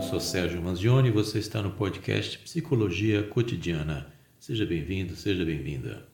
[0.00, 4.06] Eu sou Sérgio Manzioni e você está no podcast Psicologia Cotidiana.
[4.38, 6.08] Seja bem-vindo, seja bem-vinda.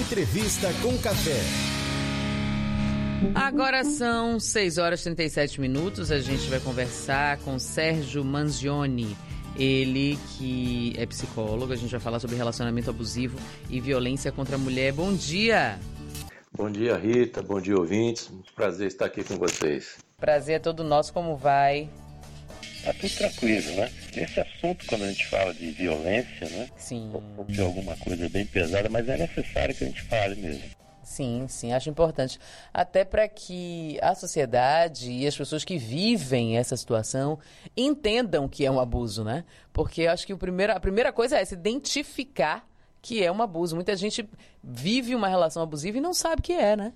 [0.00, 1.40] Entrevista com Café.
[3.32, 6.10] Agora são 6 horas e 37 minutos.
[6.10, 9.16] A gente vai conversar com Sérgio Manzioni.
[9.56, 13.38] Ele que é psicólogo, a gente vai falar sobre relacionamento abusivo
[13.70, 14.92] e violência contra a mulher.
[14.92, 15.78] Bom dia!
[16.62, 17.42] Bom dia, Rita.
[17.42, 18.28] Bom dia, ouvintes.
[18.28, 19.98] Muito prazer estar aqui com vocês.
[20.16, 21.12] Prazer é todo nosso.
[21.12, 21.90] Como vai?
[22.84, 23.90] Tá tudo tranquilo, né?
[24.14, 26.68] Esse assunto, quando a gente fala de violência, né?
[26.76, 27.10] Sim.
[27.48, 30.62] De alguma coisa bem pesada, mas é necessário que a gente fale mesmo.
[31.02, 32.38] Sim, sim, acho importante.
[32.72, 37.40] Até para que a sociedade e as pessoas que vivem essa situação
[37.76, 39.44] entendam que é um abuso, né?
[39.72, 42.64] Porque acho que o primeiro, a primeira coisa é se identificar
[43.02, 43.74] que é um abuso.
[43.74, 44.28] Muita gente
[44.62, 46.92] vive uma relação abusiva e não sabe que é, né?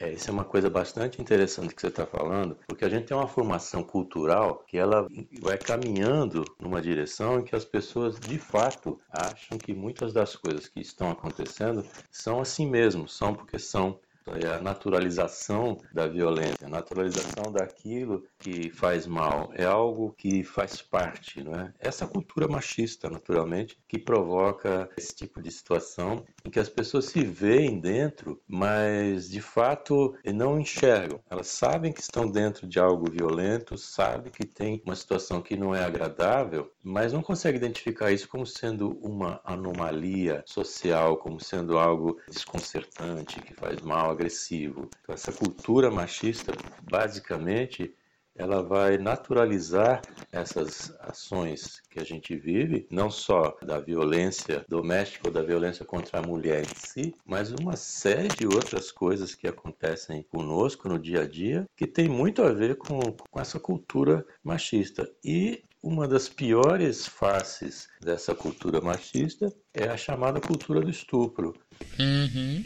[0.00, 3.16] É, isso é uma coisa bastante interessante que você está falando, porque a gente tem
[3.16, 5.08] uma formação cultural que ela
[5.40, 10.68] vai caminhando numa direção em que as pessoas de fato acham que muitas das coisas
[10.68, 13.98] que estão acontecendo são assim mesmo, são porque são
[14.36, 19.50] é a naturalização da violência, a naturalização daquilo que faz mal.
[19.54, 21.72] É algo que faz parte, não é?
[21.78, 27.24] Essa cultura machista, naturalmente, que provoca esse tipo de situação em que as pessoas se
[27.24, 31.20] veem dentro, mas de fato não enxergam.
[31.30, 35.74] Elas sabem que estão dentro de algo violento, sabem que tem uma situação que não
[35.74, 42.18] é agradável, mas não conseguem identificar isso como sendo uma anomalia social, como sendo algo
[42.26, 44.90] desconcertante, que faz mal, agressivo.
[45.02, 46.50] Então, essa cultura machista,
[46.90, 47.94] basicamente,
[48.34, 55.32] ela vai naturalizar essas ações que a gente vive, não só da violência doméstica ou
[55.32, 60.22] da violência contra a mulher em si, mas uma série de outras coisas que acontecem
[60.22, 65.10] conosco no dia a dia, que tem muito a ver com, com essa cultura machista.
[65.24, 71.54] E uma das piores faces dessa cultura machista é a chamada cultura do estupro.
[71.98, 72.64] Uhum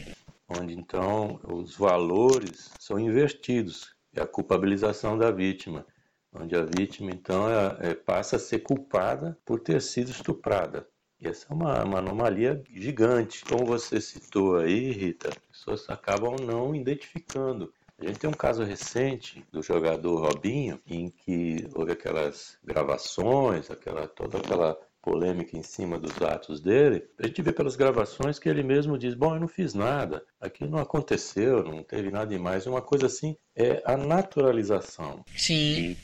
[0.59, 5.85] onde então os valores são invertidos, é a culpabilização da vítima,
[6.33, 10.87] onde a vítima então é, é, passa a ser culpada por ter sido estuprada.
[11.19, 13.45] E essa é uma, uma anomalia gigante.
[13.45, 17.73] Como você citou aí, Rita, as pessoas acabam não identificando.
[18.03, 24.07] A gente tem um caso recente do jogador Robinho, em que houve aquelas gravações, aquela,
[24.07, 28.63] toda aquela polêmica em cima dos atos dele, a gente vê pelas gravações que ele
[28.63, 32.65] mesmo diz: Bom, eu não fiz nada, aquilo não aconteceu, não teve nada demais.
[32.65, 35.23] Uma coisa assim é a naturalização.
[35.35, 35.97] Sim.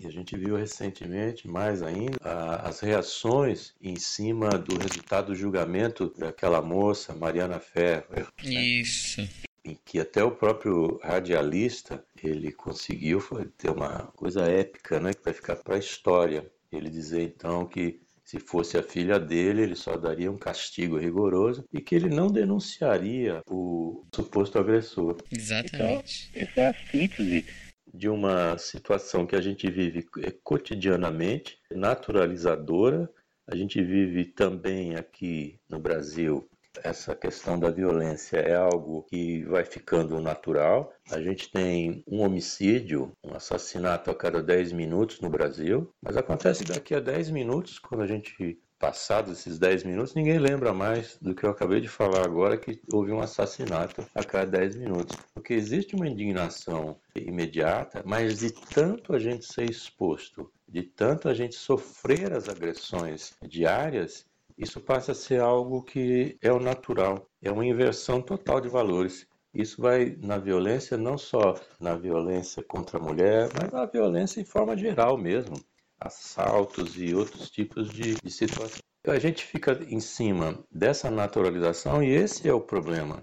[0.00, 2.16] E a gente viu recentemente, mais ainda,
[2.64, 8.04] as reações em cima do resultado do julgamento daquela moça, Mariana Ferro.
[8.42, 8.60] Né?
[8.60, 9.22] Isso.
[9.64, 13.20] Em que até o próprio radialista ele conseguiu
[13.56, 16.50] ter uma coisa épica, né, que vai ficar para a história.
[16.70, 21.64] Ele dizer então que se fosse a filha dele, ele só daria um castigo rigoroso
[21.72, 25.16] e que ele não denunciaria o suposto agressor.
[25.30, 26.30] Exatamente.
[26.30, 27.44] Então, essa é a síntese
[27.92, 30.06] de uma situação que a gente vive
[30.42, 33.10] cotidianamente, naturalizadora.
[33.46, 36.48] A gente vive também aqui no Brasil
[36.82, 40.92] essa questão da violência é algo que vai ficando natural.
[41.10, 46.64] A gente tem um homicídio, um assassinato a cada 10 minutos no Brasil, mas acontece
[46.64, 51.36] daqui a 10 minutos, quando a gente passados esses 10 minutos, ninguém lembra mais do
[51.36, 55.16] que eu acabei de falar agora, que houve um assassinato a cada 10 minutos.
[55.32, 61.34] Porque existe uma indignação imediata, mas de tanto a gente ser exposto, de tanto a
[61.34, 64.26] gente sofrer as agressões diárias,
[64.62, 69.26] isso passa a ser algo que é o natural, é uma inversão total de valores.
[69.52, 74.44] Isso vai na violência, não só na violência contra a mulher, mas na violência em
[74.44, 75.56] forma geral mesmo.
[76.00, 78.82] Assaltos e outros tipos de, de situações.
[79.06, 83.22] A gente fica em cima dessa naturalização e esse é o problema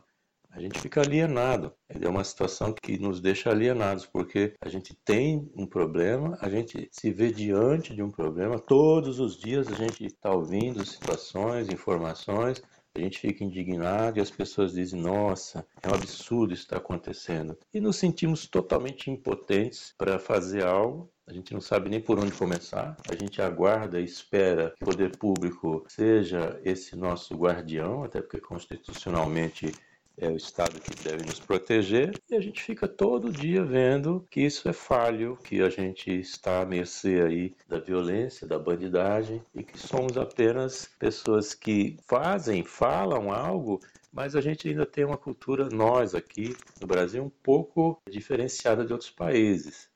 [0.59, 1.73] a gente fica alienado.
[1.87, 6.89] É uma situação que nos deixa alienados, porque a gente tem um problema, a gente
[6.91, 12.61] se vê diante de um problema, todos os dias a gente está ouvindo situações, informações,
[12.93, 17.57] a gente fica indignado e as pessoas dizem: Nossa, é um absurdo isso está acontecendo.
[17.73, 21.09] E nos sentimos totalmente impotentes para fazer algo.
[21.25, 22.97] A gente não sabe nem por onde começar.
[23.07, 28.41] A gente aguarda e espera que o poder público seja esse nosso guardião, até porque
[28.41, 29.71] constitucionalmente
[30.19, 34.41] é o Estado que deve nos proteger, e a gente fica todo dia vendo que
[34.41, 39.63] isso é falho, que a gente está à mercê aí da violência, da bandidagem, e
[39.63, 43.79] que somos apenas pessoas que fazem, falam algo,
[44.11, 48.91] mas a gente ainda tem uma cultura, nós aqui no Brasil, um pouco diferenciada de
[48.91, 49.87] outros países.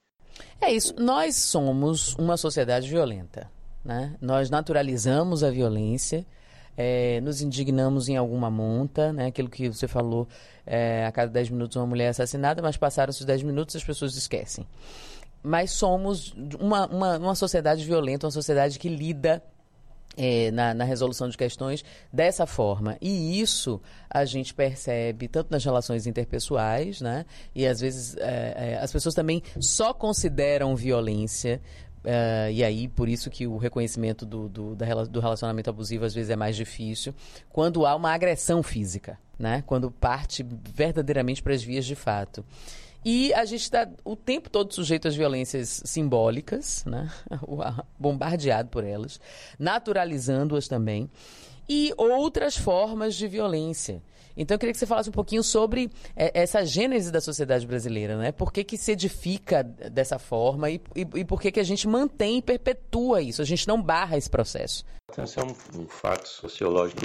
[0.62, 0.96] É isso.
[0.98, 3.52] Nós somos uma sociedade violenta.
[3.84, 4.16] Né?
[4.22, 6.26] Nós naturalizamos a violência,
[6.78, 9.28] é, nos indignamos em alguma monta, né?
[9.28, 10.28] aquilo que você falou,
[10.66, 13.84] é, a cada 10 minutos uma mulher é assassinada, mas passaram-se os 10 minutos as
[13.84, 14.66] pessoas esquecem.
[15.42, 19.44] Mas somos uma, uma, uma sociedade violenta, uma sociedade que lida
[20.16, 22.98] é, na, na, resolução de questões dessa forma.
[23.02, 27.26] E isso a gente percebe tanto nas relações interpessoais, né?
[27.54, 31.62] E às vezes é, é, as pessoas também só consideram violência.
[32.04, 36.30] É, e aí, por isso que o reconhecimento do, do, do relacionamento abusivo às vezes
[36.30, 37.14] é mais difícil,
[37.50, 39.64] quando há uma agressão física, né?
[39.66, 42.44] Quando parte verdadeiramente para as vias de fato.
[43.06, 47.12] E a gente está o tempo todo sujeito às violências simbólicas, né?
[48.00, 49.20] bombardeado por elas,
[49.60, 51.10] naturalizando-as também,
[51.68, 54.02] e outras formas de violência.
[54.36, 58.18] Então eu queria que você falasse um pouquinho sobre é, essa gênese da sociedade brasileira,
[58.18, 58.32] né?
[58.32, 61.88] Por que, que se edifica dessa forma e, e, e por que, que a gente
[61.88, 63.42] mantém e perpetua isso?
[63.42, 64.84] A gente não barra esse processo.
[65.18, 67.02] Esse é um, um fato sociológico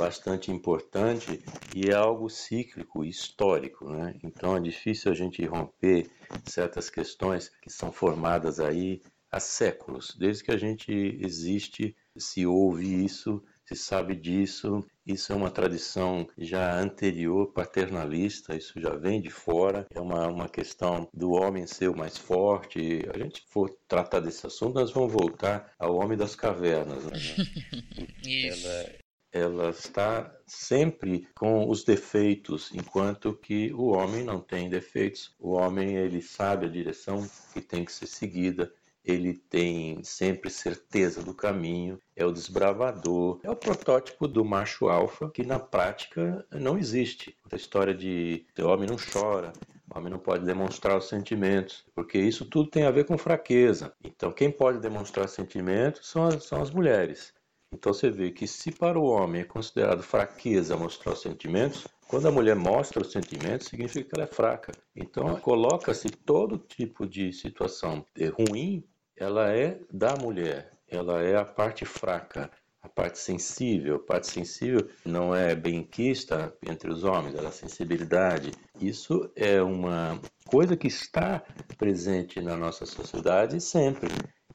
[0.00, 1.42] bastante importante
[1.74, 4.14] e é algo cíclico, histórico, né?
[4.22, 6.10] Então é difícil a gente romper
[6.46, 10.90] certas questões que são formadas aí há séculos, desde que a gente
[11.20, 14.84] existe, se ouve isso, se sabe disso.
[15.06, 19.86] Isso é uma tradição já anterior, paternalista, isso já vem de fora.
[19.94, 23.02] É uma, uma questão do homem ser o mais forte.
[23.12, 27.04] A gente for tratar desse assunto, nós vamos voltar ao homem das cavernas.
[27.04, 27.12] Né?
[28.26, 28.66] isso.
[28.66, 29.00] Ela,
[29.32, 35.32] ela está sempre com os defeitos, enquanto que o homem não tem defeitos.
[35.38, 38.72] O homem ele sabe a direção que tem que ser seguida,
[39.10, 45.30] ele tem sempre certeza do caminho, é o desbravador, é o protótipo do macho alfa
[45.30, 47.36] que na prática não existe.
[47.50, 49.52] A história de o homem não chora,
[49.92, 53.92] o homem não pode demonstrar os sentimentos, porque isso tudo tem a ver com fraqueza.
[54.04, 57.34] Então, quem pode demonstrar sentimentos são as, são as mulheres.
[57.72, 62.26] Então você vê que se para o homem é considerado fraqueza mostrar os sentimentos, quando
[62.26, 64.72] a mulher mostra os sentimentos, significa que ela é fraca.
[64.96, 68.04] Então coloca-se todo tipo de situação
[68.36, 68.82] ruim,
[69.20, 72.50] ela é da mulher, ela é a parte fraca,
[72.82, 73.96] a parte sensível.
[73.96, 78.52] A parte sensível não é bem quista entre os homens, ela é a sensibilidade.
[78.80, 81.44] Isso é uma coisa que está
[81.76, 84.08] presente na nossa sociedade sempre.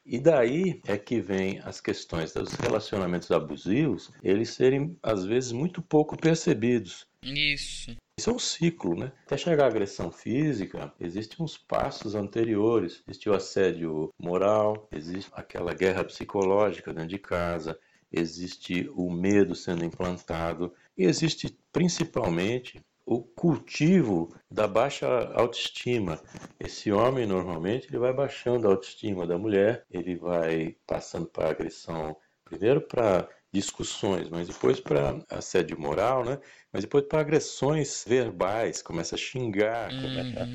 [0.04, 5.80] E daí é que vem as questões dos relacionamentos abusivos, eles serem às vezes muito
[5.80, 7.06] pouco percebidos.
[7.22, 7.96] Isso.
[8.18, 9.12] Isso é um ciclo, né?
[9.26, 13.02] Até chegar à agressão física, existem uns passos anteriores.
[13.06, 17.78] Existe o assédio moral, existe aquela guerra psicológica dentro de casa,
[18.10, 26.18] existe o medo sendo implantado e existe principalmente o cultivo da baixa autoestima.
[26.58, 32.16] Esse homem normalmente ele vai baixando a autoestima da mulher, ele vai passando para agressão,
[32.46, 36.38] primeiro para discussões, mas depois para assédio moral, né?
[36.72, 40.02] Mas depois para agressões verbais, começa a xingar, uhum.
[40.02, 40.48] começa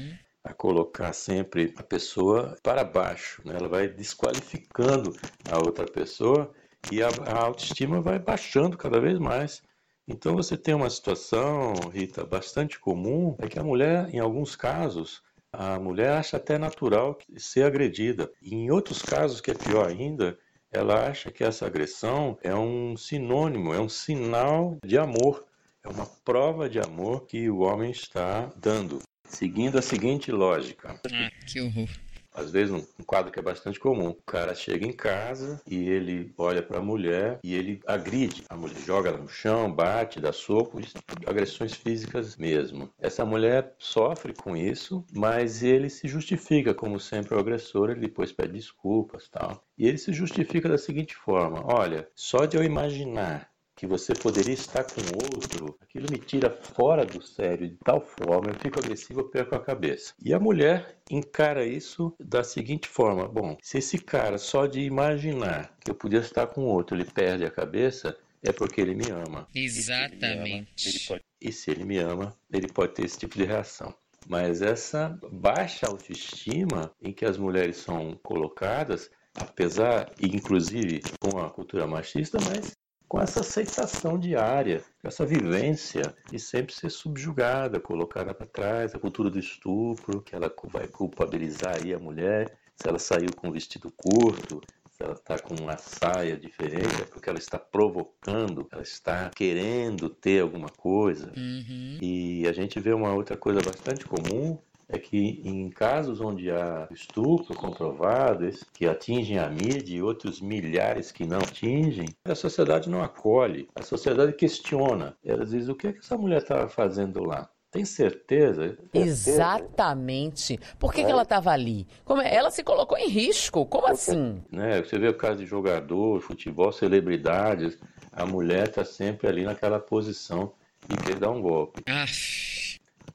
[0.43, 3.55] a colocar sempre a pessoa para baixo, né?
[3.57, 5.15] Ela vai desqualificando
[5.51, 6.51] a outra pessoa
[6.91, 9.63] e a, a autoestima vai baixando cada vez mais.
[10.07, 15.21] Então você tem uma situação, Rita, bastante comum, é que a mulher, em alguns casos,
[15.51, 18.31] a mulher acha até natural ser agredida.
[18.41, 20.37] E em outros casos, que é pior ainda,
[20.71, 25.45] ela acha que essa agressão é um sinônimo, é um sinal de amor,
[25.83, 30.99] é uma prova de amor que o homem está dando, seguindo a seguinte lógica.
[31.11, 31.89] Ah, que horror
[32.33, 34.09] às vezes um quadro que é bastante comum.
[34.09, 38.43] O cara chega em casa e ele olha para a mulher e ele agride.
[38.49, 40.79] A mulher joga no chão, bate, dá soco,
[41.25, 42.89] agressões físicas mesmo.
[42.99, 48.31] Essa mulher sofre com isso, mas ele se justifica como sempre o agressor, ele depois
[48.31, 49.63] pede desculpas, tal.
[49.77, 53.50] E ele se justifica da seguinte forma: olha, só de eu imaginar
[53.81, 58.51] que você poderia estar com outro, aquilo me tira fora do sério de tal forma,
[58.51, 60.13] eu fico agressivo, eu perco a cabeça.
[60.23, 65.75] E a mulher encara isso da seguinte forma: bom, se esse cara só de imaginar
[65.83, 69.47] que eu podia estar com outro, ele perde a cabeça, é porque ele me ama.
[69.55, 70.69] Exatamente.
[70.77, 73.17] E se ele, ama, ele pode, e se ele me ama, ele pode ter esse
[73.17, 73.91] tipo de reação.
[74.29, 81.87] Mas essa baixa autoestima em que as mulheres são colocadas, apesar, inclusive com a cultura
[81.87, 82.79] machista, mas
[83.11, 88.99] com essa aceitação diária, com essa vivência de sempre ser subjugada, colocada para trás, a
[88.99, 93.51] cultura do estupro, que ela vai culpabilizar aí a mulher, se ela saiu com um
[93.51, 98.81] vestido curto, se ela está com uma saia diferente, é porque ela está provocando, ela
[98.81, 101.33] está querendo ter alguma coisa.
[101.35, 101.97] Uhum.
[102.01, 104.57] E a gente vê uma outra coisa bastante comum,
[104.91, 111.11] é que em casos onde há estupro comprovado, que atingem a mídia e outros milhares
[111.11, 115.15] que não atingem, a sociedade não acolhe, a sociedade questiona.
[115.23, 117.49] Ela diz: o que, é que essa mulher estava fazendo lá?
[117.71, 118.77] Tem certeza?
[118.93, 120.59] Exatamente.
[120.77, 121.05] Por que, é.
[121.05, 121.87] que ela estava ali?
[122.03, 122.35] Como é?
[122.35, 123.65] Ela se colocou em risco.
[123.65, 124.43] Como Porque, assim?
[124.51, 127.79] Né, você vê o caso de jogador, futebol, celebridades.
[128.11, 130.51] A mulher está sempre ali naquela posição
[130.89, 131.81] e quer dar um golpe.
[131.87, 132.03] Ah.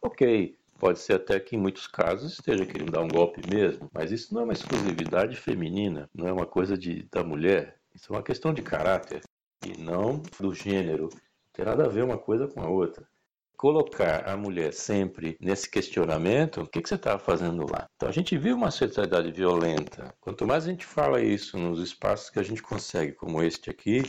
[0.00, 4.12] Ok, pode ser até que em muitos casos esteja querendo dar um golpe mesmo, mas
[4.12, 7.76] isso não é uma exclusividade feminina, não é uma coisa de, da mulher.
[7.95, 9.23] Isso é uma questão de caráter
[9.64, 11.09] e não do gênero.
[11.12, 13.06] Não tem nada a ver uma coisa com a outra
[13.56, 17.88] colocar a mulher sempre nesse questionamento, o que, que você estava fazendo lá?
[17.97, 20.14] Então a gente vive uma sociedade violenta.
[20.21, 24.02] Quanto mais a gente fala isso nos espaços que a gente consegue, como este aqui,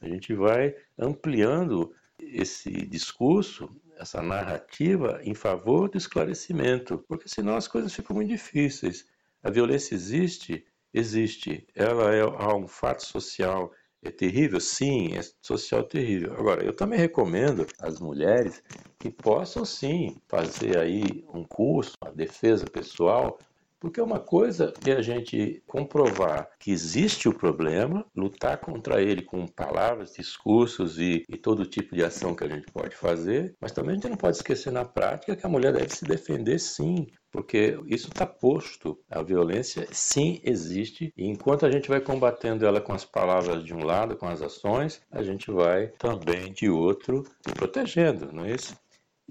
[0.00, 7.68] a gente vai ampliando esse discurso, essa narrativa em favor do esclarecimento, porque senão as
[7.68, 9.04] coisas ficam muito difíceis.
[9.42, 13.70] A violência existe, existe, ela é um fato social,
[14.02, 14.58] é terrível?
[14.58, 16.32] Sim, é social terrível.
[16.32, 18.62] Agora, eu também recomendo às mulheres
[18.98, 23.38] que possam sim fazer aí um curso, uma defesa pessoal,
[23.80, 29.46] porque uma coisa é a gente comprovar que existe o problema, lutar contra ele com
[29.46, 33.92] palavras, discursos e, e, todo tipo de ação que a gente pode fazer, mas também
[33.92, 37.78] a gente não pode esquecer na prática que a mulher deve se defender sim, porque
[37.86, 38.98] isso está posto.
[39.08, 43.72] A violência sim existe e enquanto a gente vai combatendo ela com as palavras de
[43.72, 48.76] um lado, com as ações, a gente vai também de outro protegendo, não é isso?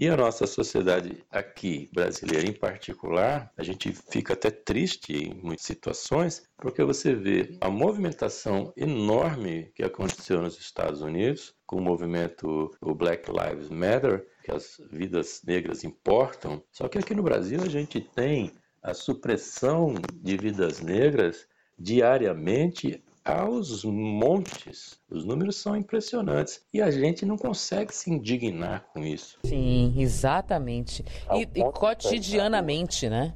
[0.01, 5.65] E a nossa sociedade aqui, brasileira em particular, a gente fica até triste em muitas
[5.65, 12.71] situações, porque você vê a movimentação enorme que aconteceu nos Estados Unidos, com o movimento
[12.79, 16.63] o Black Lives Matter, que as vidas negras importam.
[16.71, 21.45] Só que aqui no Brasil a gente tem a supressão de vidas negras
[21.77, 24.99] diariamente aos montes.
[25.09, 29.37] Os números são impressionantes e a gente não consegue se indignar com isso.
[29.45, 31.03] Sim, exatamente.
[31.33, 33.33] E, e cotidianamente, né?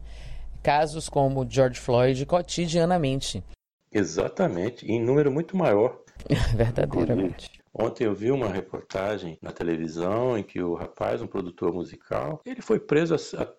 [0.62, 3.44] Casos como George Floyd, cotidianamente.
[3.92, 6.00] Exatamente, em número muito maior.
[6.56, 7.63] Verdadeiramente.
[7.74, 12.62] Ontem eu vi uma reportagem na televisão em que o rapaz, um produtor musical, ele
[12.62, 13.16] foi preso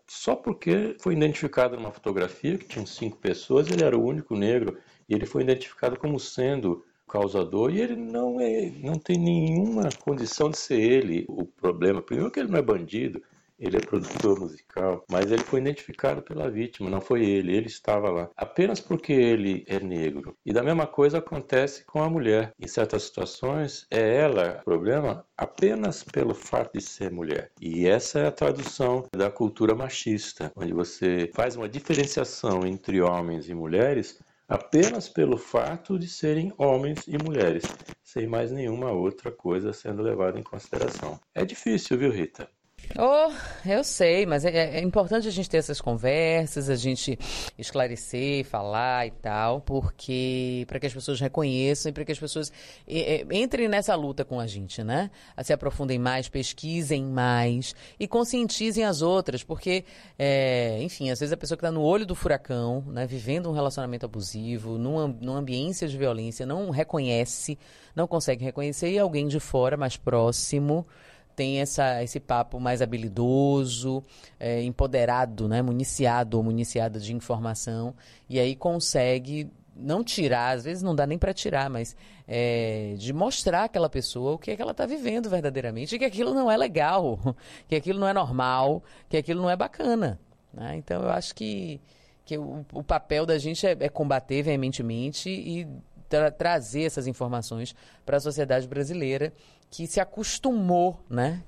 [0.06, 4.78] só porque foi identificado numa fotografia que tinha cinco pessoas, ele era o único negro
[5.08, 10.48] e ele foi identificado como sendo causador e ele não é, não tem nenhuma condição
[10.48, 12.00] de ser ele o problema.
[12.00, 13.20] Primeiro que ele não é bandido,
[13.58, 18.10] ele é produtor musical, mas ele foi identificado pela vítima, não foi ele, ele estava
[18.10, 18.30] lá.
[18.36, 20.36] Apenas porque ele é negro.
[20.44, 22.52] E da mesma coisa acontece com a mulher.
[22.58, 27.50] Em certas situações, é ela o problema apenas pelo fato de ser mulher.
[27.60, 33.48] E essa é a tradução da cultura machista, onde você faz uma diferenciação entre homens
[33.48, 37.64] e mulheres apenas pelo fato de serem homens e mulheres,
[38.02, 41.18] sem mais nenhuma outra coisa sendo levada em consideração.
[41.34, 42.48] É difícil, viu, Rita?
[42.98, 43.32] Oh,
[43.68, 47.18] eu sei, mas é, é, importante a gente ter essas conversas, a gente
[47.58, 52.52] esclarecer, falar e tal, porque para que as pessoas reconheçam e para que as pessoas
[52.86, 55.10] é, entrem nessa luta com a gente, né?
[55.42, 59.84] Se aprofundem mais, pesquisem mais e conscientizem as outras, porque,
[60.18, 63.52] é, enfim, às vezes a pessoa que está no olho do furacão, né, vivendo um
[63.52, 67.58] relacionamento abusivo, num, numa ambiência de violência, não reconhece,
[67.94, 70.86] não consegue reconhecer e alguém de fora, mais próximo,
[71.34, 74.02] tem essa, esse papo mais habilidoso,
[74.38, 75.62] é, empoderado, né?
[75.62, 77.94] municiado ou municiada de informação,
[78.28, 81.96] e aí consegue não tirar, às vezes não dá nem para tirar, mas
[82.28, 86.32] é, de mostrar àquela pessoa o que é que ela está vivendo verdadeiramente, que aquilo
[86.32, 87.18] não é legal,
[87.68, 90.18] que aquilo não é normal, que aquilo não é bacana.
[90.52, 90.76] Né?
[90.76, 91.80] Então eu acho que,
[92.24, 95.66] que o, o papel da gente é, é combater veementemente e
[96.08, 97.74] tra trazer essas informações
[98.04, 99.32] para a sociedade brasileira
[99.74, 101.42] que se acostumou, né?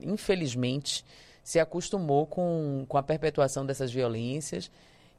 [0.00, 1.04] Infelizmente,
[1.42, 4.70] se acostumou com, com a perpetuação dessas violências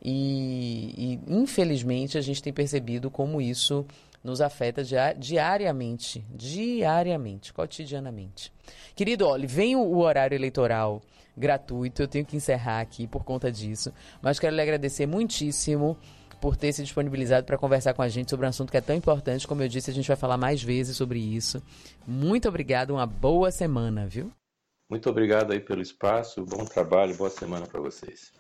[0.02, 3.86] e, e, infelizmente, a gente tem percebido como isso
[4.24, 4.82] nos afeta
[5.18, 8.54] diariamente, diariamente, cotidianamente.
[8.96, 11.02] Querido, olha, vem o horário eleitoral
[11.36, 15.98] gratuito, eu tenho que encerrar aqui por conta disso, mas quero lhe agradecer muitíssimo
[16.44, 18.94] por ter se disponibilizado para conversar com a gente sobre um assunto que é tão
[18.94, 19.48] importante.
[19.48, 21.64] Como eu disse, a gente vai falar mais vezes sobre isso.
[22.06, 24.30] Muito obrigado, uma boa semana, viu?
[24.90, 28.34] Muito obrigado aí pelo espaço, bom trabalho, boa semana para vocês.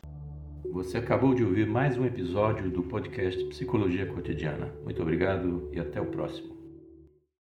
[0.73, 4.69] Você acabou de ouvir mais um episódio do podcast Psicologia Cotidiana.
[4.83, 6.52] Muito obrigado e até o próximo.